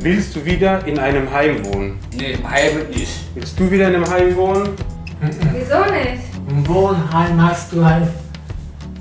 [0.00, 1.98] Willst du wieder in einem Heim wohnen?
[2.16, 3.18] Nee, im Heim nicht.
[3.34, 4.68] Willst du wieder in einem Heim wohnen?
[5.52, 6.22] Wieso nicht?
[6.48, 8.08] Im Wohnheim hast du halt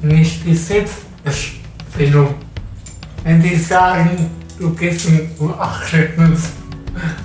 [0.02, 2.34] nicht die Selbstbestimmung.
[3.24, 5.08] Wenn die sagen, du gehst
[5.38, 6.18] um 8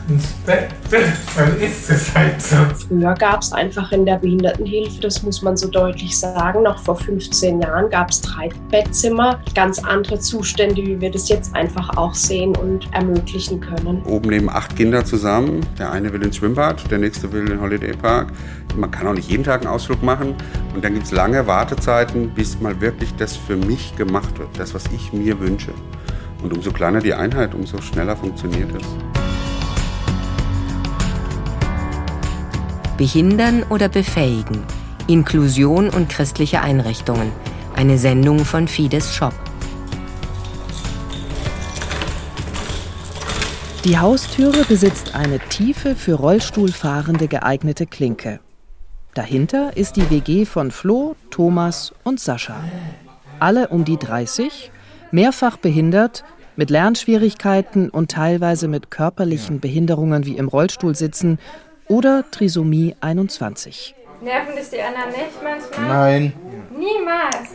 [0.09, 0.69] ins, Bett,
[1.37, 2.57] dann ist es halt so.
[2.89, 6.97] Früher gab es einfach in der Behindertenhilfe, das muss man so deutlich sagen, noch vor
[6.97, 12.15] 15 Jahren gab es drei Bettzimmer, ganz andere Zustände, wie wir das jetzt einfach auch
[12.15, 14.03] sehen und ermöglichen können.
[14.05, 15.65] Oben leben acht Kinder zusammen.
[15.79, 18.33] Der eine will ins Schwimmbad, der nächste will in den Holiday Park.
[18.77, 20.35] Man kann auch nicht jeden Tag einen Ausflug machen.
[20.75, 24.75] Und dann gibt es lange Wartezeiten, bis mal wirklich das für mich gemacht wird, das,
[24.75, 25.73] was ich mir wünsche.
[26.43, 29.22] Und umso kleiner die Einheit, umso schneller funktioniert es.
[33.03, 34.63] Behindern oder befähigen.
[35.09, 37.33] Inklusion und christliche Einrichtungen.
[37.75, 39.35] Eine Sendung von Fides Shop.
[43.85, 48.39] Die Haustüre besitzt eine tiefe, für Rollstuhlfahrende geeignete Klinke.
[49.15, 52.63] Dahinter ist die WG von Flo, Thomas und Sascha.
[53.41, 54.71] Alle um die 30,
[55.11, 56.23] mehrfach behindert,
[56.55, 61.41] mit Lernschwierigkeiten und teilweise mit körperlichen Behinderungen wie im Rollstuhl sitzen
[61.89, 63.95] oder Trisomie 21.
[64.23, 65.89] Nerven dich die anderen nicht manchmal?
[65.89, 66.33] Nein.
[66.71, 67.51] Niemals.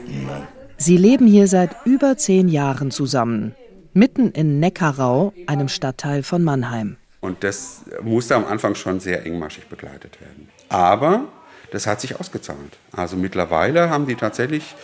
[0.78, 3.56] Sie leben hier seit über zehn Jahren zusammen,
[3.94, 6.97] mitten in Neckarau, einem Stadtteil von Mannheim.
[7.19, 10.50] Und das musste am Anfang schon sehr engmaschig begleitet werden.
[10.69, 11.25] Aber
[11.72, 12.78] das hat sich ausgezahlt.
[12.91, 14.75] Also mittlerweile haben die tatsächlich,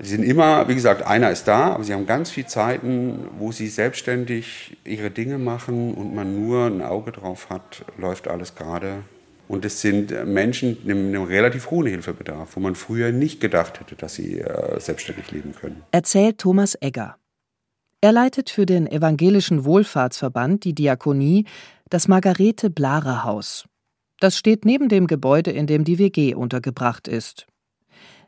[0.00, 3.52] sie sind immer, wie gesagt, einer ist da, aber sie haben ganz viele Zeiten, wo
[3.52, 9.02] sie selbstständig ihre Dinge machen und man nur ein Auge drauf hat, läuft alles gerade.
[9.46, 13.94] Und es sind Menschen mit einem relativ hohen Hilfebedarf, wo man früher nicht gedacht hätte,
[13.94, 15.82] dass sie äh, selbstständig leben können.
[15.92, 17.16] Erzählt Thomas Egger.
[18.00, 21.46] Er leitet für den Evangelischen Wohlfahrtsverband, die Diakonie,
[21.90, 23.64] das Margarete Blare Haus.
[24.20, 27.46] Das steht neben dem Gebäude, in dem die WG untergebracht ist.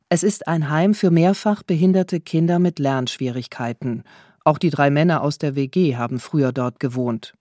[0.09, 4.05] Es ist ein Heim für mehrfach behinderte Kinder mit Lernschwierigkeiten.
[4.45, 7.35] Auch die drei Männer aus der WG haben früher dort gewohnt.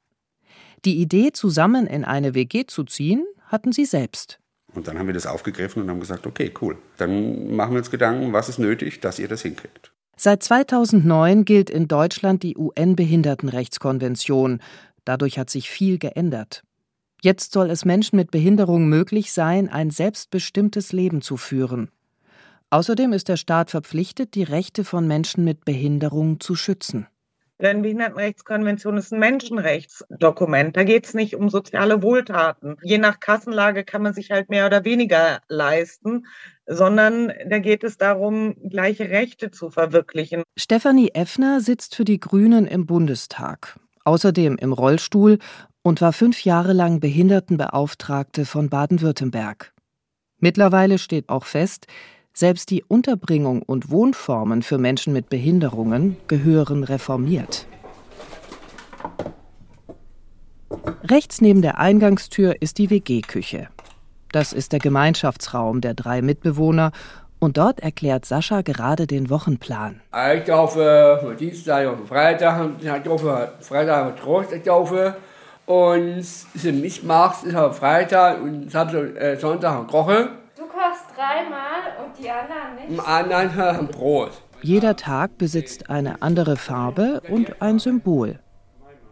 [0.84, 4.40] Die Idee, zusammen in eine WG zu ziehen, hatten sie selbst.
[4.74, 6.80] Und dann haben wir das aufgegriffen und haben gesagt, okay, cool.
[6.98, 9.92] Dann machen wir uns Gedanken, was ist nötig, dass ihr das hinkriegt.
[10.18, 14.60] Seit 2009 gilt in Deutschland die UN-Behindertenrechtskonvention.
[15.04, 16.64] Dadurch hat sich viel geändert.
[17.22, 21.92] Jetzt soll es Menschen mit Behinderung möglich sein, ein selbstbestimmtes Leben zu führen.
[22.76, 27.08] Außerdem ist der Staat verpflichtet, die Rechte von Menschen mit Behinderung zu schützen.
[27.62, 30.76] Denn Behindertenrechtskonvention ist ein Menschenrechtsdokument.
[30.76, 32.76] Da geht es nicht um soziale Wohltaten.
[32.84, 36.26] Je nach Kassenlage kann man sich halt mehr oder weniger leisten,
[36.66, 40.44] sondern da geht es darum, gleiche Rechte zu verwirklichen.
[40.58, 45.40] Stefanie Effner sitzt für die Grünen im Bundestag, außerdem im Rollstuhl
[45.82, 49.72] und war fünf Jahre lang Behindertenbeauftragte von Baden-Württemberg.
[50.40, 51.88] Mittlerweile steht auch fest,
[52.36, 57.66] selbst die Unterbringung und Wohnformen für Menschen mit Behinderungen gehören reformiert.
[61.10, 63.70] Rechts neben der Eingangstür ist die WG-Küche.
[64.32, 66.92] Das ist der Gemeinschaftsraum der drei Mitbewohner
[67.40, 70.02] und dort erklärt Sascha gerade den Wochenplan.
[70.36, 75.16] Ich taufe für Dienstag und Freitag, ich taufe Freitag und Trost taufe
[75.66, 80.30] und sind Mischmacht ist auf Freitag und äh, Sonntag und koche.
[80.96, 82.90] Du kochst dreimal und die anderen nicht?
[82.90, 84.32] Im anderen haben Brot.
[84.62, 88.40] Jeder Tag besitzt eine andere Farbe und ein Symbol.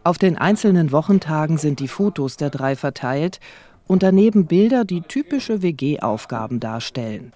[0.02, 3.40] Auf den einzelnen Wochentagen sind die Fotos der drei verteilt
[3.86, 7.32] und daneben Bilder, die typische WG-Aufgaben darstellen.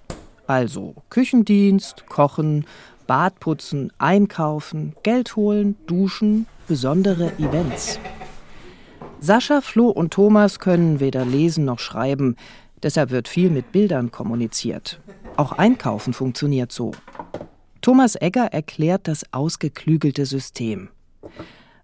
[0.46, 2.66] Also Küchendienst, Kochen,
[3.06, 7.98] Badputzen, Einkaufen, Geld holen, Duschen, besondere Events.
[9.20, 12.36] Sascha, Flo und Thomas können weder lesen noch schreiben,
[12.82, 15.00] deshalb wird viel mit Bildern kommuniziert.
[15.36, 16.92] Auch Einkaufen funktioniert so.
[17.80, 20.88] Thomas Egger erklärt das ausgeklügelte System.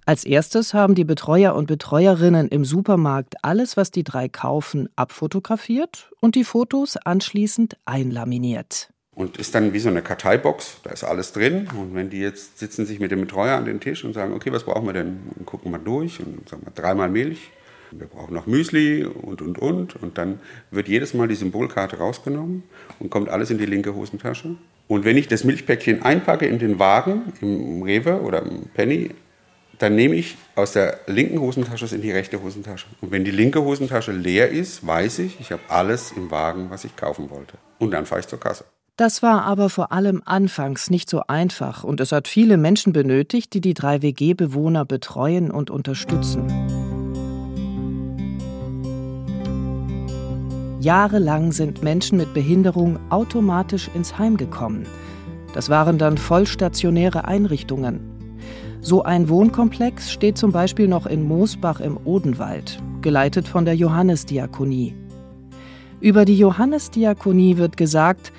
[0.06, 6.10] Als erstes haben die Betreuer und Betreuerinnen im Supermarkt alles, was die drei kaufen, abfotografiert
[6.20, 8.90] und die Fotos anschließend einlaminiert.
[9.14, 11.68] Und ist dann wie so eine Karteibox, da ist alles drin.
[11.78, 14.52] Und wenn die jetzt sitzen sich mit dem Betreuer an den Tisch und sagen, okay,
[14.52, 15.20] was brauchen wir denn?
[15.36, 17.50] Und gucken wir durch und sagen wir dreimal Milch.
[17.98, 19.96] Wir brauchen noch Müsli und, und, und.
[19.96, 22.64] Und dann wird jedes Mal die Symbolkarte rausgenommen
[22.98, 24.56] und kommt alles in die linke Hosentasche.
[24.88, 29.10] Und wenn ich das Milchpäckchen einpacke in den Wagen, im Rewe oder im Penny,
[29.78, 32.86] dann nehme ich aus der linken Hosentasche es in die rechte Hosentasche.
[33.00, 36.84] Und wenn die linke Hosentasche leer ist, weiß ich, ich habe alles im Wagen, was
[36.84, 37.58] ich kaufen wollte.
[37.78, 38.64] Und dann fahre ich zur Kasse.
[38.96, 43.52] Das war aber vor allem anfangs nicht so einfach und es hat viele Menschen benötigt,
[43.52, 46.63] die die drei WG-Bewohner betreuen und unterstützen.
[50.84, 54.86] Jahrelang sind Menschen mit Behinderung automatisch ins Heim gekommen.
[55.54, 58.00] Das waren dann vollstationäre Einrichtungen.
[58.80, 64.94] So ein Wohnkomplex steht zum Beispiel noch in Moosbach im Odenwald, geleitet von der Johannesdiakonie.
[66.00, 68.32] Über die Johannesdiakonie wird gesagt,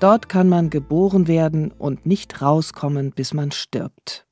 [0.00, 4.24] Dort kann man geboren werden und nicht rauskommen, bis man stirbt.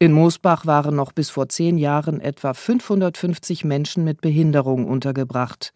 [0.00, 5.72] In Moosbach waren noch bis vor zehn Jahren etwa 550 Menschen mit Behinderung untergebracht.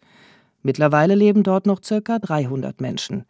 [0.65, 3.25] Mittlerweile leben dort noch circa 300 Menschen.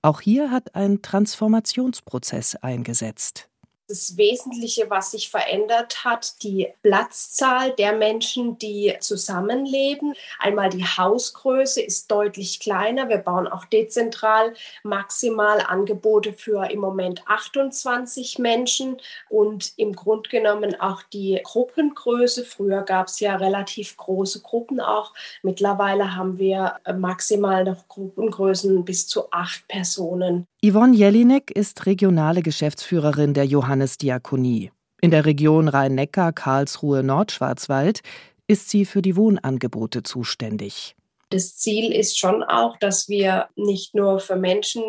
[0.00, 3.48] Auch hier hat ein Transformationsprozess eingesetzt
[3.92, 10.14] das Wesentliche, was sich verändert hat, die Platzzahl der Menschen, die zusammenleben.
[10.38, 13.10] Einmal die Hausgröße ist deutlich kleiner.
[13.10, 18.96] Wir bauen auch dezentral maximal Angebote für im Moment 28 Menschen
[19.28, 22.46] und im Grunde genommen auch die Gruppengröße.
[22.46, 25.12] Früher gab es ja relativ große Gruppen auch.
[25.42, 30.46] Mittlerweile haben wir maximal noch Gruppengrößen bis zu acht Personen.
[30.64, 33.44] Yvonne Jelinek ist regionale Geschäftsführerin der
[33.82, 34.70] Johannesdiakonie.
[35.00, 38.02] In der Region Rhein-Neckar, Karlsruhe, Nordschwarzwald
[38.46, 40.94] ist sie für die Wohnangebote zuständig.
[41.30, 44.82] Das Ziel ist schon auch, dass wir nicht nur für Menschen,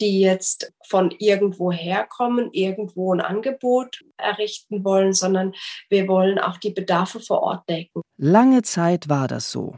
[0.00, 5.52] die jetzt von irgendwo herkommen, irgendwo ein Angebot errichten wollen, sondern
[5.90, 8.02] wir wollen auch die Bedarfe vor Ort decken.
[8.16, 9.76] Lange Zeit war das so.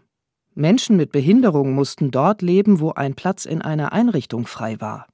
[0.55, 5.07] Menschen mit Behinderung mussten dort leben, wo ein Platz in einer Einrichtung frei war.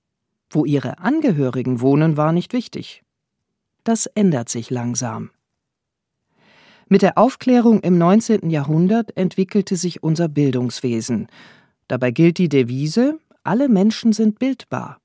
[0.51, 3.03] Wo ihre Angehörigen wohnen, war nicht wichtig.
[3.85, 5.31] Das ändert sich langsam.
[6.89, 8.49] Mit der Aufklärung im 19.
[8.49, 11.29] Jahrhundert entwickelte sich unser Bildungswesen.
[11.87, 14.99] Dabei gilt die Devise, alle Menschen sind bildbar.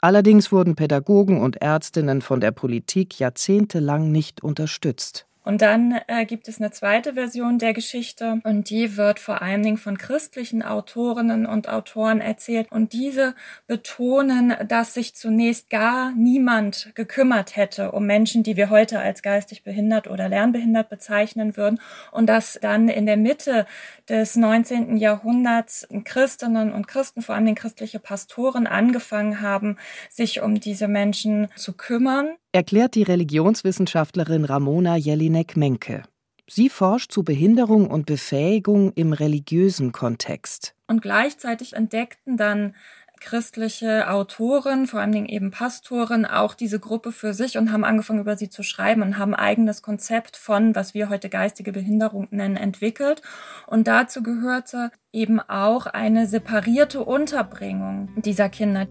[0.00, 5.26] Allerdings wurden Pädagogen und Ärztinnen von der Politik jahrzehntelang nicht unterstützt.
[5.44, 9.62] Und dann äh, gibt es eine zweite Version der Geschichte und die wird vor allen
[9.62, 12.72] Dingen von christlichen Autorinnen und Autoren erzählt.
[12.72, 13.34] Und diese
[13.66, 19.64] betonen, dass sich zunächst gar niemand gekümmert hätte um Menschen, die wir heute als geistig
[19.64, 21.78] behindert oder lernbehindert bezeichnen würden.
[22.10, 23.66] Und dass dann in der Mitte
[24.08, 24.96] des 19.
[24.96, 29.76] Jahrhunderts Christinnen und Christen, vor allem christliche Pastoren, angefangen haben,
[30.08, 36.04] sich um diese Menschen zu kümmern erklärt die Religionswissenschaftlerin Ramona Jelinek-Menke.
[36.48, 40.74] Sie forscht zu Behinderung und Befähigung im religiösen Kontext.
[40.86, 42.74] Und gleichzeitig entdeckten dann
[43.18, 48.20] christliche Autoren, vor allen Dingen eben Pastoren, auch diese Gruppe für sich und haben angefangen,
[48.20, 52.56] über sie zu schreiben und haben eigenes Konzept von, was wir heute geistige Behinderung nennen,
[52.56, 53.22] entwickelt.
[53.66, 58.86] Und dazu gehörte eben auch eine separierte Unterbringung dieser Kinder.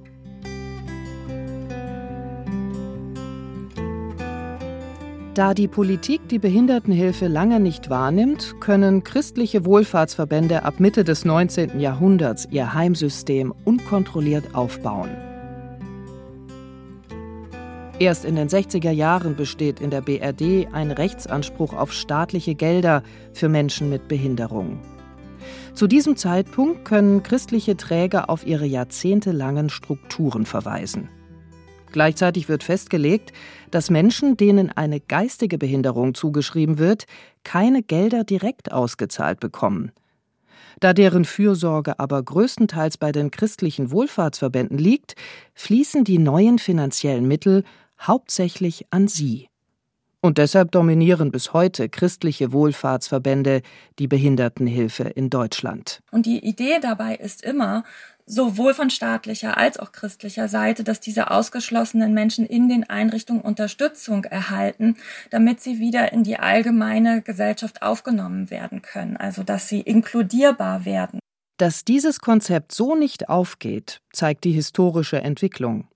[5.33, 11.79] Da die Politik die Behindertenhilfe lange nicht wahrnimmt, können christliche Wohlfahrtsverbände ab Mitte des 19.
[11.79, 15.09] Jahrhunderts ihr Heimsystem unkontrolliert aufbauen.
[17.97, 23.01] Erst in den 60er Jahren besteht in der BRD ein Rechtsanspruch auf staatliche Gelder
[23.33, 24.81] für Menschen mit Behinderung.
[25.73, 31.09] Zu diesem Zeitpunkt können christliche Träger auf ihre jahrzehntelangen Strukturen verweisen.
[31.93, 33.31] Gleichzeitig wird festgelegt,
[33.71, 37.05] dass Menschen, denen eine geistige Behinderung zugeschrieben wird,
[37.43, 39.91] keine Gelder direkt ausgezahlt bekommen.
[40.79, 45.15] Da deren Fürsorge aber größtenteils bei den christlichen Wohlfahrtsverbänden liegt,
[45.53, 47.63] fließen die neuen finanziellen Mittel
[48.01, 49.47] hauptsächlich an sie.
[50.19, 53.61] Und deshalb dominieren bis heute christliche Wohlfahrtsverbände
[53.99, 56.01] die Behindertenhilfe in Deutschland.
[56.11, 57.83] Und die Idee dabei ist immer,
[58.25, 64.25] sowohl von staatlicher als auch christlicher Seite, dass diese ausgeschlossenen Menschen in den Einrichtungen Unterstützung
[64.25, 64.95] erhalten,
[65.29, 71.19] damit sie wieder in die allgemeine Gesellschaft aufgenommen werden können, also dass sie inkludierbar werden.
[71.57, 75.87] Dass dieses Konzept so nicht aufgeht, zeigt die historische Entwicklung.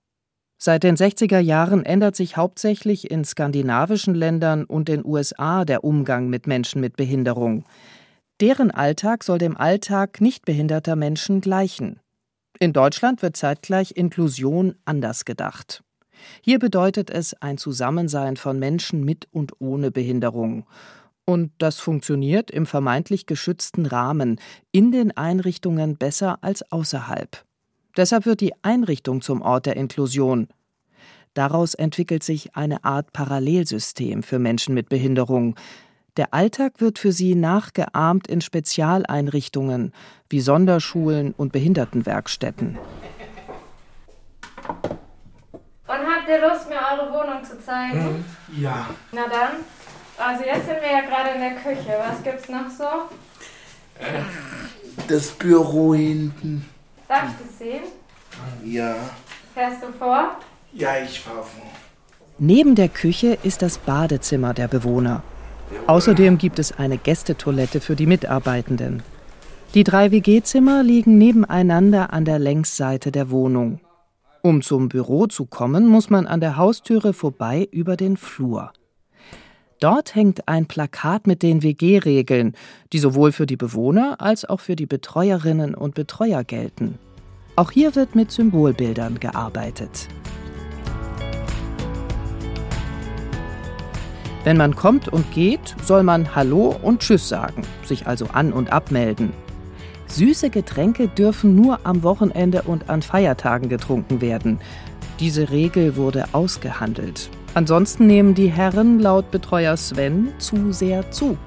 [0.60, 6.30] Seit den 60er Jahren ändert sich hauptsächlich in skandinavischen Ländern und den USA der Umgang
[6.30, 7.64] mit Menschen mit Behinderung.
[8.42, 12.00] Deren Alltag soll dem Alltag nicht behinderter Menschen gleichen.
[12.60, 15.84] In Deutschland wird zeitgleich Inklusion anders gedacht.
[16.42, 20.66] Hier bedeutet es ein Zusammensein von Menschen mit und ohne Behinderung.
[21.24, 24.40] Und das funktioniert im vermeintlich geschützten Rahmen
[24.72, 27.46] in den Einrichtungen besser als außerhalb.
[27.96, 30.48] Deshalb wird die Einrichtung zum Ort der Inklusion.
[31.36, 35.56] Daraus entwickelt sich eine Art Parallelsystem für Menschen mit Behinderung,
[36.18, 39.94] der Alltag wird für sie nachgeahmt in Spezialeinrichtungen
[40.30, 42.78] wie Sonderschulen und Behindertenwerkstätten.
[46.28, 48.00] habt ihr Lust, mir eure Wohnung zu zeigen?
[48.00, 48.62] Mhm.
[48.62, 48.90] Ja.
[49.12, 49.64] Na dann.
[50.18, 51.96] Also jetzt sind wir ja gerade in der Küche.
[52.00, 52.86] Was gibt's noch so?
[55.08, 56.66] Das Büro hinten.
[57.08, 57.84] Darf ich das sehen?
[58.64, 58.96] Ja.
[59.54, 60.38] Fährst du vor?
[60.74, 61.72] Ja, ich fahr vor.
[62.40, 65.24] Neben der Küche ist das Badezimmer der Bewohner.
[65.88, 69.04] Außerdem gibt es eine Gästetoilette für die Mitarbeitenden.
[69.74, 73.80] Die drei WG-Zimmer liegen nebeneinander an der Längsseite der Wohnung.
[74.42, 78.72] Um zum Büro zu kommen, muss man an der Haustüre vorbei über den Flur.
[79.80, 82.56] Dort hängt ein Plakat mit den WG-Regeln,
[82.94, 86.98] die sowohl für die Bewohner als auch für die Betreuerinnen und Betreuer gelten.
[87.56, 90.08] Auch hier wird mit Symbolbildern gearbeitet.
[94.48, 98.72] Wenn man kommt und geht, soll man Hallo und Tschüss sagen, sich also an- und
[98.72, 99.34] abmelden.
[100.08, 104.60] Süße Getränke dürfen nur am Wochenende und an Feiertagen getrunken werden.
[105.20, 107.30] Diese Regel wurde ausgehandelt.
[107.56, 111.38] Ansonsten nehmen die Herren laut Betreuer Sven zu sehr zu.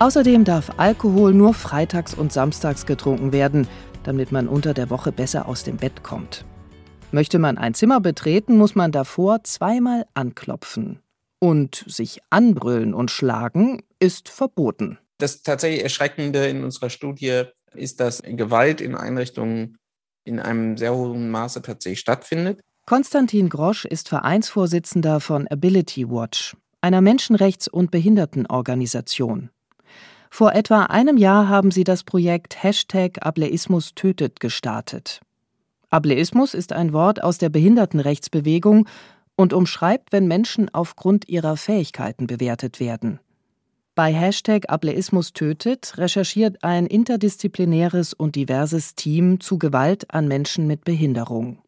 [0.00, 3.68] Außerdem darf Alkohol nur freitags und samstags getrunken werden,
[4.02, 6.44] damit man unter der Woche besser aus dem Bett kommt.
[7.12, 10.98] Möchte man ein Zimmer betreten, muss man davor zweimal anklopfen.
[11.40, 14.98] Und sich anbrüllen und schlagen ist verboten.
[15.18, 17.44] Das tatsächlich Erschreckende in unserer Studie
[17.74, 19.78] ist, dass Gewalt in Einrichtungen
[20.24, 22.60] in einem sehr hohen Maße tatsächlich stattfindet.
[22.86, 29.50] Konstantin Grosch ist Vereinsvorsitzender von Ability Watch, einer Menschenrechts- und Behindertenorganisation.
[30.30, 35.20] Vor etwa einem Jahr haben sie das Projekt Hashtag Ableismus tötet gestartet.
[35.90, 38.88] Ableismus ist ein Wort aus der Behindertenrechtsbewegung
[39.40, 43.20] und umschreibt, wenn Menschen aufgrund ihrer Fähigkeiten bewertet werden.
[43.94, 50.84] Bei Hashtag Ableismus tötet recherchiert ein interdisziplinäres und diverses Team zu Gewalt an Menschen mit
[50.84, 51.62] Behinderung.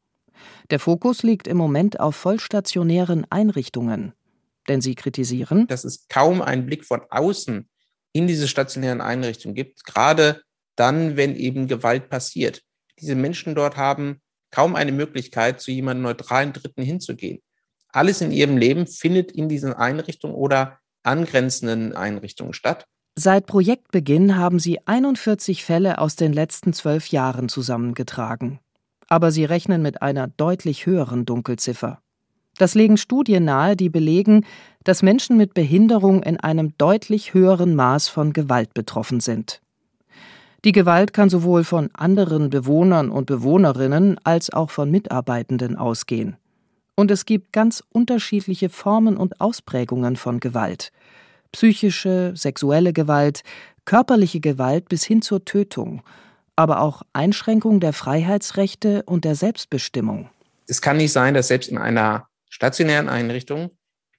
[0.71, 4.13] Der Fokus liegt im Moment auf vollstationären Einrichtungen.
[4.69, 7.67] Denn sie kritisieren, dass es kaum einen Blick von außen
[8.13, 10.43] in diese stationären Einrichtungen gibt, gerade
[10.77, 12.61] dann, wenn eben Gewalt passiert.
[13.01, 17.41] Diese Menschen dort haben kaum eine Möglichkeit, zu jemandem neutralen Dritten hinzugehen.
[17.93, 22.87] Alles in ihrem Leben findet in diesen Einrichtungen oder angrenzenden Einrichtungen statt.
[23.15, 28.59] Seit Projektbeginn haben sie 41 Fälle aus den letzten zwölf Jahren zusammengetragen.
[29.09, 32.01] Aber sie rechnen mit einer deutlich höheren Dunkelziffer.
[32.57, 34.47] Das legen Studien nahe, die belegen,
[34.85, 39.61] dass Menschen mit Behinderung in einem deutlich höheren Maß von Gewalt betroffen sind.
[40.65, 46.37] Die Gewalt kann sowohl von anderen Bewohnern und Bewohnerinnen als auch von Mitarbeitenden ausgehen.
[47.03, 50.93] Und es gibt ganz unterschiedliche Formen und Ausprägungen von Gewalt.
[51.51, 53.43] Psychische, sexuelle Gewalt,
[53.85, 56.05] körperliche Gewalt bis hin zur Tötung,
[56.55, 60.31] aber auch Einschränkung der Freiheitsrechte und der Selbstbestimmung.
[60.69, 63.73] Es kann nicht sein, dass selbst in einer stationären Einrichtung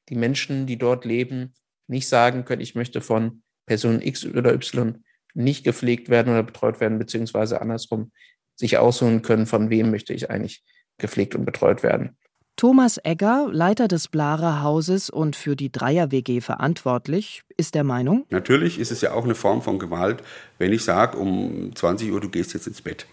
[0.09, 1.53] die Menschen, die dort leben,
[1.87, 6.81] nicht sagen können, ich möchte von Person X oder Y nicht gepflegt werden oder betreut
[6.81, 8.11] werden, beziehungsweise andersrum
[8.57, 10.65] sich aussuchen können, von wem möchte ich eigentlich
[10.97, 12.17] gepflegt und betreut werden.
[12.55, 18.79] Thomas Egger, Leiter des Blarer Hauses und für die Dreier-WG verantwortlich, ist der Meinung: Natürlich
[18.79, 20.24] ist es ja auch eine Form von Gewalt,
[20.60, 23.05] wenn ich sage, um 20 Uhr, du gehst jetzt ins Bett.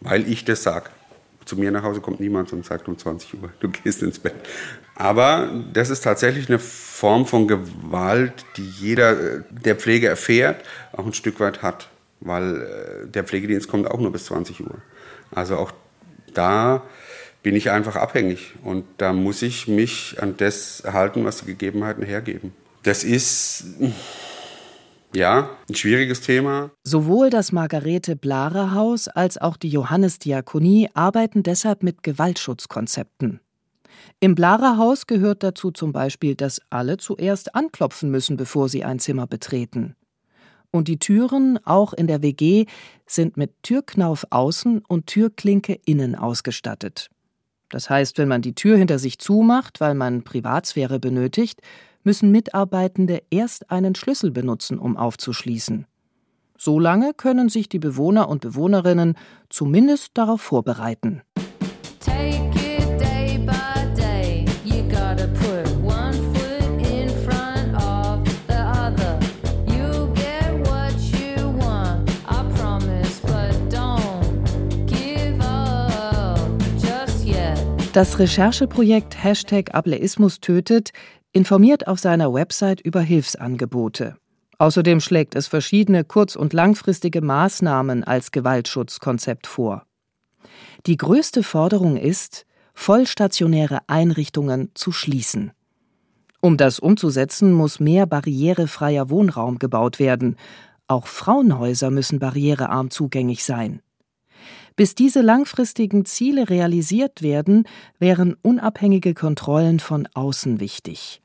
[0.00, 0.90] Weil ich das sage.
[1.44, 4.34] Zu mir nach Hause kommt niemand und sagt um 20 Uhr, du gehst ins Bett.
[4.94, 11.12] Aber das ist tatsächlich eine Form von Gewalt, die jeder, der Pflege erfährt, auch ein
[11.12, 11.88] Stück weit hat.
[12.20, 14.76] Weil der Pflegedienst kommt auch nur bis 20 Uhr.
[15.32, 15.72] Also auch
[16.32, 16.82] da
[17.44, 18.54] bin ich einfach abhängig.
[18.64, 22.52] Und da muss ich mich an das halten, was die Gegebenheiten hergeben.
[22.82, 23.66] Das ist,
[25.14, 26.70] ja, ein schwieriges Thema.
[26.82, 33.40] Sowohl das Margarete Blarer Haus als auch die Johannesdiakonie arbeiten deshalb mit Gewaltschutzkonzepten.
[34.20, 38.98] Im Blarer Haus gehört dazu zum Beispiel, dass alle zuerst anklopfen müssen, bevor sie ein
[38.98, 39.96] Zimmer betreten.
[40.70, 42.64] Und die Türen, auch in der WG,
[43.06, 47.10] sind mit Türknauf außen und Türklinke innen ausgestattet.
[47.68, 51.60] Das heißt, wenn man die Tür hinter sich zumacht, weil man Privatsphäre benötigt,
[52.04, 55.86] müssen Mitarbeitende erst einen Schlüssel benutzen, um aufzuschließen.
[56.56, 59.16] So lange können sich die Bewohner und Bewohnerinnen
[59.48, 61.22] zumindest darauf vorbereiten.
[77.94, 80.90] Das Rechercheprojekt Hashtag Ableismus tötet
[81.30, 84.16] informiert auf seiner Website über Hilfsangebote.
[84.58, 89.86] Außerdem schlägt es verschiedene kurz- und langfristige Maßnahmen als Gewaltschutzkonzept vor.
[90.86, 95.52] Die größte Forderung ist, vollstationäre Einrichtungen zu schließen.
[96.40, 100.34] Um das umzusetzen, muss mehr barrierefreier Wohnraum gebaut werden.
[100.88, 103.83] Auch Frauenhäuser müssen barrierearm zugänglich sein.
[104.76, 111.22] Bis diese langfristigen Ziele realisiert werden, wären unabhängige Kontrollen von außen wichtig.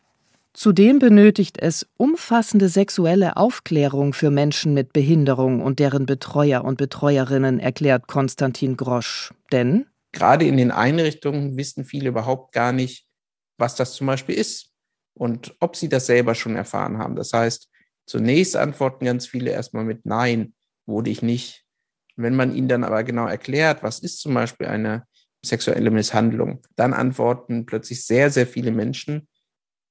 [0.53, 7.59] Zudem benötigt es umfassende sexuelle Aufklärung für Menschen mit Behinderung und deren Betreuer und Betreuerinnen,
[7.59, 9.33] erklärt Konstantin Grosch.
[9.51, 13.07] Denn gerade in den Einrichtungen wissen viele überhaupt gar nicht,
[13.57, 14.73] was das zum Beispiel ist
[15.13, 17.15] und ob sie das selber schon erfahren haben.
[17.15, 17.69] Das heißt,
[18.05, 20.53] zunächst antworten ganz viele erstmal mit Nein,
[20.85, 21.65] wurde ich nicht.
[22.21, 25.05] Wenn man ihnen dann aber genau erklärt, was ist zum Beispiel eine
[25.41, 29.29] sexuelle Misshandlung, dann antworten plötzlich sehr, sehr viele Menschen,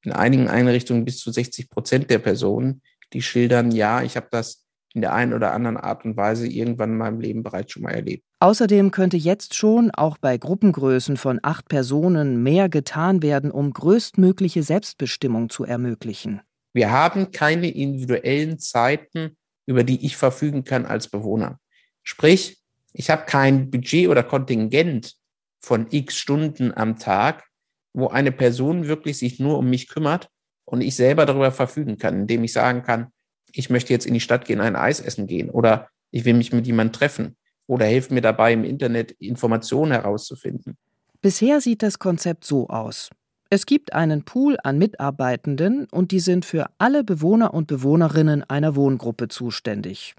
[0.05, 2.83] in einigen Einrichtungen bis zu 60 Prozent der Personen,
[3.15, 6.91] die schildern, ja, ich habe das in der einen oder anderen Art und Weise irgendwann
[6.91, 8.25] in meinem Leben bereits schon mal erlebt.
[8.41, 14.63] Außerdem könnte jetzt schon auch bei Gruppengrößen von acht Personen mehr getan werden, um größtmögliche
[14.63, 16.43] Selbstbestimmung zu ermöglichen.
[16.75, 21.59] Wir haben keine individuellen Zeiten, über die ich verfügen kann als Bewohner.
[22.09, 22.57] Sprich,
[22.95, 25.15] ich habe kein Budget oder Kontingent
[25.61, 27.45] von x Stunden am Tag,
[27.93, 30.31] wo eine Person wirklich sich nur um mich kümmert
[30.65, 33.09] und ich selber darüber verfügen kann, indem ich sagen kann,
[33.53, 36.51] ich möchte jetzt in die Stadt gehen, ein Eis essen gehen oder ich will mich
[36.51, 37.37] mit jemandem treffen
[37.67, 40.79] oder helfe mir dabei, im Internet Informationen herauszufinden.
[41.21, 43.11] Bisher sieht das Konzept so aus.
[43.51, 48.77] Es gibt einen Pool an Mitarbeitenden und die sind für alle Bewohner und Bewohnerinnen einer
[48.77, 50.15] Wohngruppe zuständig.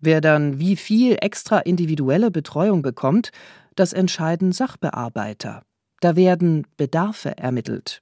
[0.00, 3.30] Wer dann wie viel extra individuelle Betreuung bekommt,
[3.74, 5.62] das entscheiden Sachbearbeiter.
[6.00, 8.00] Da werden Bedarfe ermittelt.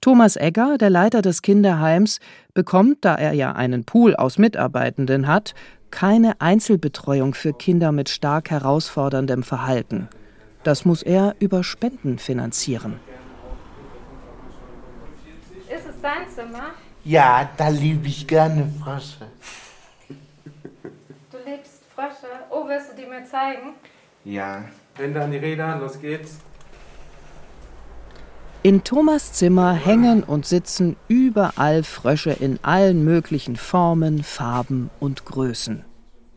[0.00, 2.18] Thomas Egger, der Leiter des Kinderheims,
[2.54, 5.54] bekommt, da er ja einen Pool aus Mitarbeitenden hat,
[5.90, 10.08] keine Einzelbetreuung für Kinder mit stark herausforderndem Verhalten.
[10.62, 13.00] Das muss er über Spenden finanzieren.
[15.68, 16.70] Ist es dein Zimmer?
[17.04, 19.26] Ja, da liebe ich gerne Frösche.
[21.30, 21.82] Du liebst
[22.66, 23.74] Oh, willst du die mir zeigen?
[24.24, 24.64] Ja.
[24.96, 26.38] Hände an die Räder, los geht's.
[28.64, 35.84] In Thomas Zimmer hängen und sitzen überall Frösche in allen möglichen Formen, Farben und Größen.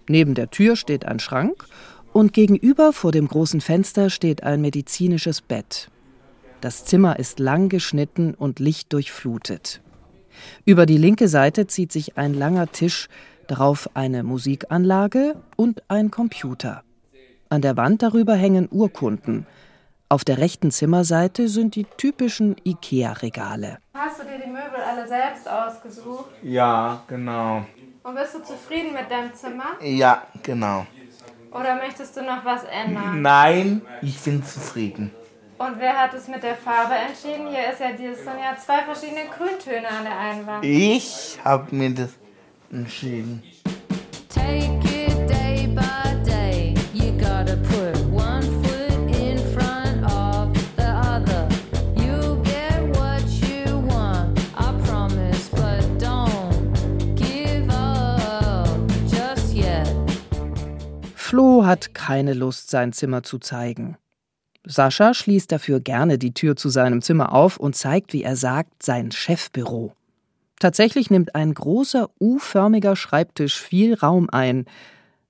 [0.07, 1.65] Neben der Tür steht ein Schrank
[2.13, 5.89] und gegenüber vor dem großen Fenster steht ein medizinisches Bett.
[6.61, 9.81] Das Zimmer ist lang geschnitten und lichtdurchflutet.
[10.63, 13.09] Über die linke Seite zieht sich ein langer Tisch,
[13.51, 16.83] darauf eine Musikanlage und ein Computer.
[17.49, 19.45] An der Wand darüber hängen Urkunden–
[20.11, 23.77] auf der rechten Zimmerseite sind die typischen IKEA-Regale.
[23.93, 26.31] Hast du dir die Möbel alle selbst ausgesucht?
[26.41, 27.63] Ja, genau.
[28.01, 29.79] Und bist du zufrieden mit deinem Zimmer?
[29.79, 30.87] Ja, genau.
[31.51, 33.21] Oder möchtest du noch was ändern?
[33.21, 35.11] Nein, ich bin zufrieden.
[35.59, 37.47] Und wer hat es mit der Farbe entschieden?
[37.49, 40.65] Hier ist ja, dieses sind ja zwei verschiedene Grüntöne an der Einwand.
[40.65, 42.09] Ich habe mir das
[42.71, 43.41] entschieden.
[44.29, 46.75] Take it day by day.
[46.93, 51.47] You gotta put one foot in front of the other.
[51.95, 56.73] You get what you want, I promise, but don't
[57.15, 58.67] give up
[59.07, 59.87] just yet.
[61.15, 63.97] Flo hat keine Lust, sein Zimmer zu zeigen.
[64.65, 68.83] Sascha schließt dafür gerne die Tür zu seinem Zimmer auf und zeigt, wie er sagt,
[68.83, 69.95] sein Chefbüro.
[70.59, 74.65] Tatsächlich nimmt ein großer U-förmiger Schreibtisch viel Raum ein.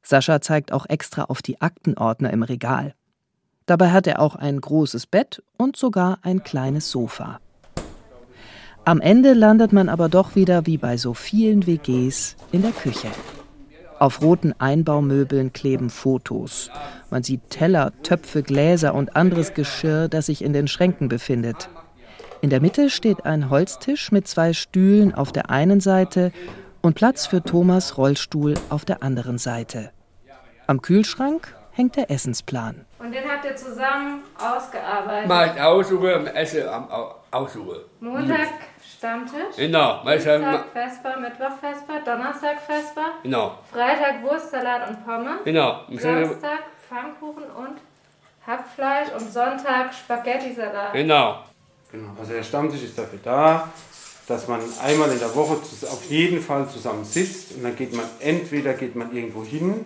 [0.01, 2.95] Sascha zeigt auch extra auf die Aktenordner im Regal.
[3.67, 7.39] Dabei hat er auch ein großes Bett und sogar ein kleines Sofa.
[8.85, 13.09] Am Ende landet man aber doch wieder wie bei so vielen WGs in der Küche.
[13.99, 16.71] Auf roten Einbaumöbeln kleben Fotos.
[17.11, 21.69] Man sieht Teller, Töpfe, Gläser und anderes Geschirr, das sich in den Schränken befindet.
[22.41, 26.31] In der Mitte steht ein Holztisch mit zwei Stühlen auf der einen Seite
[26.81, 29.91] und Platz für Thomas Rollstuhl auf der anderen Seite.
[30.67, 32.85] Am Kühlschrank hängt der Essensplan.
[32.99, 35.27] Und den habt ihr zusammen ausgearbeitet.
[35.27, 37.79] Mal aussuchen, am Essen am Au- aussuchen.
[37.99, 38.47] Montag
[38.97, 39.55] Stammtisch.
[39.57, 45.81] Genau, Dienstag Vesper, Mittwoch Vesper, Donnerstag Vesper, Genau, Freitag Wurstsalat und Pommes, genau.
[45.91, 47.77] Samstag Pfannkuchen und
[48.45, 50.93] Hackfleisch und Sonntag Spaghetti-Salat.
[50.93, 51.43] Genau.
[51.91, 52.09] Genau.
[52.19, 53.71] Also der Stammtisch ist dafür da,
[54.27, 58.05] dass man einmal in der Woche auf jeden Fall zusammen sitzt und dann geht man
[58.19, 59.85] entweder geht man irgendwo hin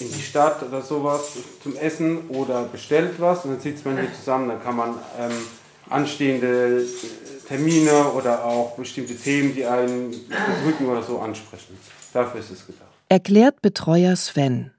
[0.00, 1.32] in die Stadt oder sowas
[1.62, 5.32] zum Essen oder bestellt was und dann sitzt man hier zusammen, dann kann man ähm,
[5.90, 11.78] anstehende äh, Termine oder auch bestimmte Themen, die einen bedrücken oder so ansprechen.
[12.12, 12.88] Dafür ist es gedacht.
[13.08, 14.72] Erklärt Betreuer Sven.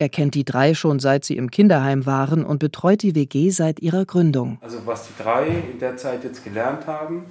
[0.00, 3.80] Er kennt die drei schon seit sie im Kinderheim waren und betreut die WG seit
[3.80, 4.56] ihrer Gründung.
[4.62, 7.26] Also was die drei in der Zeit jetzt gelernt haben,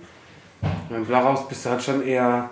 [0.91, 2.51] im Blauhaus bist du halt schon eher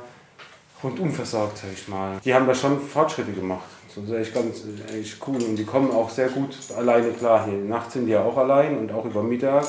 [0.83, 2.17] rundum versorgt, sag ich mal.
[2.25, 3.67] Die haben da schon Fortschritte gemacht.
[3.93, 5.35] So das ist echt ganz echt cool.
[5.35, 7.59] Und die kommen auch sehr gut alleine klar hier.
[7.59, 9.67] Nachts sind die ja auch allein und auch über Mittag.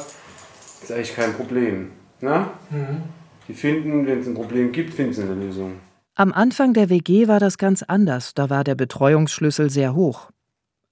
[0.83, 1.91] ist eigentlich kein Problem.
[2.23, 2.53] Na?
[3.49, 5.73] Die finden, wenn es ein Problem gibt, finden sie eine Lösung.
[6.15, 10.31] Am Anfang der WG war das ganz anders, da war der Betreuungsschlüssel sehr hoch.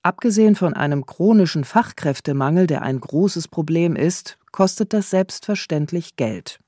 [0.06, 6.60] Abgesehen von einem chronischen Fachkräftemangel, der ein großes Problem ist, kostet das selbstverständlich Geld.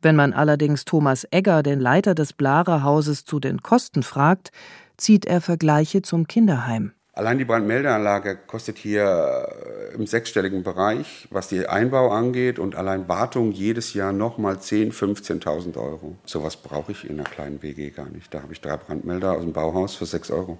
[0.00, 4.50] Wenn man allerdings Thomas Egger, den Leiter des Blarer Hauses, zu den Kosten fragt,
[4.96, 6.90] zieht er Vergleiche zum Kinderheim.
[7.12, 13.06] Allein die Brandmeldeanlage kostet hier äh, im sechsstelligen Bereich, was die Einbau angeht und allein
[13.06, 16.16] Wartung jedes Jahr nochmal 10.000, 15.000 Euro.
[16.24, 18.34] Sowas brauche ich in einer kleinen WG gar nicht.
[18.34, 20.58] Da habe ich drei Brandmelder aus dem Bauhaus für 6 Euro.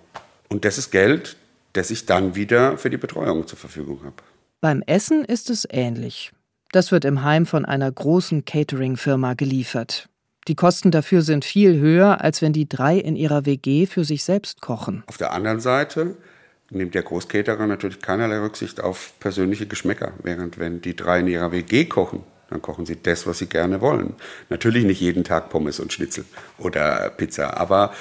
[0.49, 1.37] Und das ist Geld,
[1.73, 4.17] das ich dann wieder für die Betreuung zur Verfügung habe.
[4.61, 6.33] Beim Essen ist es ähnlich.
[6.71, 10.09] Das wird im Heim von einer großen Catering-Firma geliefert.
[10.49, 14.25] Die Kosten dafür sind viel höher, als wenn die drei in ihrer WG für sich
[14.25, 15.05] selbst kochen.
[15.07, 16.17] Auf der anderen Seite
[16.71, 20.13] nimmt der Großcaterer natürlich keinerlei Rücksicht auf persönliche Geschmäcker.
[20.23, 23.81] Während wenn die drei in ihrer WG kochen, dann kochen sie das, was sie gerne
[23.81, 24.15] wollen.
[24.49, 26.25] Natürlich nicht jeden Tag Pommes und Schnitzel
[26.59, 27.93] oder Pizza, aber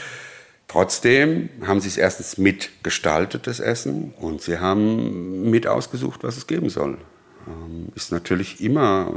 [0.71, 6.47] trotzdem haben sie es erstens mitgestaltet, das Essen, und sie haben mit ausgesucht, was es
[6.47, 6.97] geben soll.
[7.45, 9.13] Ähm, Ist natürlich immer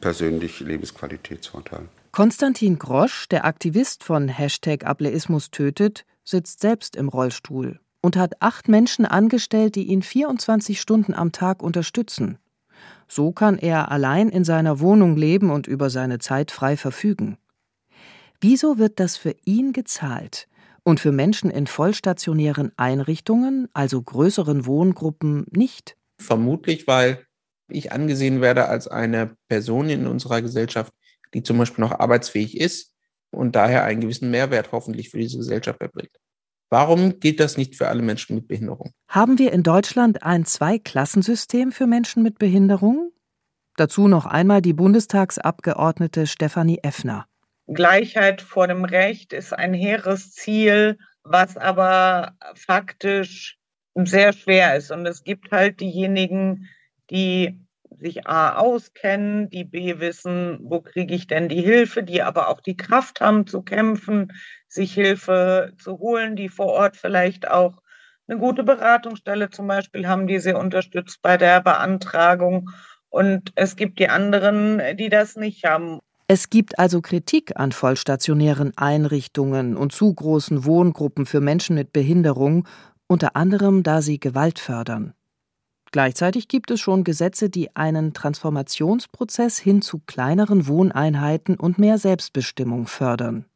[0.00, 1.88] persönlich Lebensqualitätsvorteil.
[2.10, 8.68] Konstantin Grosch, der Aktivist von Hashtag Ableismus tötet, sitzt selbst im Rollstuhl und hat acht
[8.68, 12.38] Menschen angestellt, die ihn 24 Stunden am Tag unterstützen.
[13.06, 17.36] So kann er allein in seiner Wohnung leben und über seine Zeit frei verfügen.
[18.40, 20.48] Wieso wird das für ihn gezahlt
[20.84, 25.96] und für Menschen in vollstationären Einrichtungen, also größeren Wohngruppen, nicht?
[26.18, 27.26] Vermutlich, weil
[27.68, 30.92] ich angesehen werde als eine Person in unserer Gesellschaft,
[31.34, 32.92] die zum Beispiel noch arbeitsfähig ist
[33.30, 36.16] und daher einen gewissen Mehrwert hoffentlich für diese Gesellschaft erbringt.
[36.68, 38.92] Warum gilt das nicht für alle Menschen mit Behinderung?
[39.08, 43.12] Haben wir in Deutschland ein Zweiklassensystem für Menschen mit Behinderung?
[43.76, 47.26] Dazu noch einmal die Bundestagsabgeordnete Stefanie Effner.
[47.72, 53.58] Gleichheit vor dem Recht ist ein hehres Ziel, was aber faktisch
[53.94, 54.90] sehr schwer ist.
[54.90, 56.68] Und es gibt halt diejenigen,
[57.10, 57.60] die
[57.98, 62.60] sich A auskennen, die B wissen, wo kriege ich denn die Hilfe, die aber auch
[62.60, 64.32] die Kraft haben zu kämpfen,
[64.68, 67.82] sich Hilfe zu holen, die vor Ort vielleicht auch
[68.26, 72.70] eine gute Beratungsstelle zum Beispiel haben, die sie unterstützt bei der Beantragung.
[73.08, 76.00] Und es gibt die anderen, die das nicht haben.
[76.32, 82.68] Es gibt also Kritik an vollstationären Einrichtungen und zu großen Wohngruppen für Menschen mit Behinderung,
[83.08, 85.12] unter anderem da sie Gewalt fördern.
[85.90, 92.86] Gleichzeitig gibt es schon Gesetze, die einen Transformationsprozess hin zu kleineren Wohneinheiten und mehr Selbstbestimmung
[92.86, 93.46] fördern.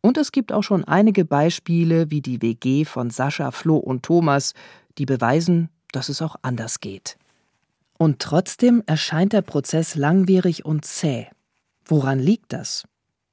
[0.00, 4.54] Und es gibt auch schon einige Beispiele wie die WG von Sascha, Flo und Thomas,
[4.98, 7.18] die beweisen, dass es auch anders geht.
[7.98, 11.28] Und trotzdem erscheint der Prozess langwierig und zäh.
[11.86, 12.84] Woran liegt das?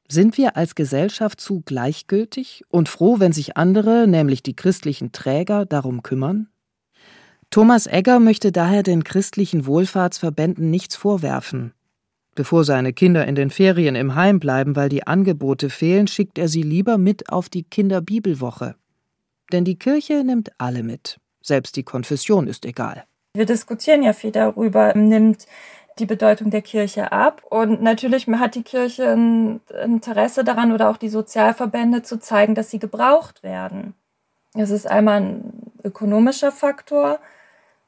[0.07, 5.65] Sind wir als Gesellschaft zu gleichgültig und froh, wenn sich andere, nämlich die christlichen Träger,
[5.65, 6.49] darum kümmern?
[7.49, 11.73] Thomas Egger möchte daher den christlichen Wohlfahrtsverbänden nichts vorwerfen.
[12.35, 16.47] Bevor seine Kinder in den Ferien im Heim bleiben, weil die Angebote fehlen, schickt er
[16.47, 18.75] sie lieber mit auf die Kinderbibelwoche.
[19.51, 21.19] Denn die Kirche nimmt alle mit.
[21.41, 23.03] Selbst die Konfession ist egal.
[23.33, 25.45] Wir diskutieren ja viel darüber, nimmt
[25.99, 27.43] die Bedeutung der Kirche ab.
[27.49, 32.69] Und natürlich hat die Kirche ein Interesse daran oder auch die Sozialverbände zu zeigen, dass
[32.69, 33.93] sie gebraucht werden.
[34.53, 37.19] Es ist einmal ein ökonomischer Faktor,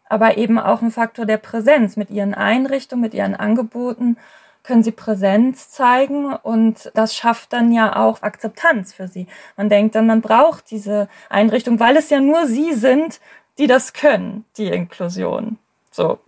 [0.08, 1.98] aber eben auch ein Faktor der Präsenz.
[1.98, 4.18] Mit ihren Einrichtungen, mit ihren Angeboten
[4.64, 9.28] können sie Präsenz zeigen und das schafft dann ja auch Akzeptanz für sie.
[9.58, 13.20] Man denkt dann, man braucht diese Einrichtung, weil es ja nur sie sind,
[13.58, 15.58] die das können, die Inklusion.
[15.92, 16.20] So.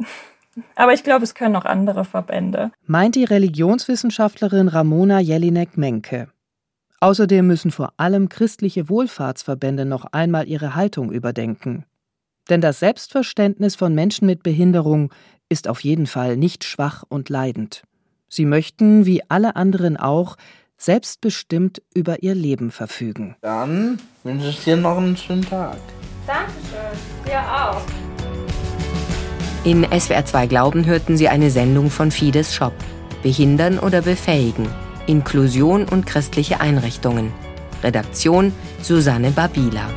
[0.75, 2.71] Aber ich glaube, es können auch andere Verbände.
[2.85, 6.29] Meint die Religionswissenschaftlerin Ramona Jelinek-Menke.
[6.99, 11.85] Außerdem müssen vor allem christliche Wohlfahrtsverbände noch einmal ihre Haltung überdenken.
[12.49, 15.11] Denn das Selbstverständnis von Menschen mit Behinderung
[15.49, 17.83] ist auf jeden Fall nicht schwach und leidend.
[18.27, 20.35] Sie möchten, wie alle anderen auch,
[20.77, 23.35] selbstbestimmt über ihr Leben verfügen.
[23.41, 25.77] Dann wünsche ich dir noch einen schönen Tag.
[26.27, 26.99] Dankeschön.
[27.25, 27.81] Dir auch.
[29.65, 32.73] In SWR 2 Glauben hörten Sie eine Sendung von Fides Shop.
[33.23, 34.67] Behindern oder befähigen.
[35.07, 37.33] Inklusion und christliche Einrichtungen.
[37.81, 39.89] Redaktion Susanne Babila.